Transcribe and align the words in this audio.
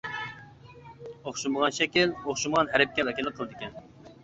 ئوخشىمىغان 1.17 1.77
شەكىل 1.79 2.17
ئوخشىمىغان 2.23 2.73
ھەرپكە 2.75 3.09
ۋەكىللىك 3.11 3.39
قىلىدىكەن. 3.39 3.81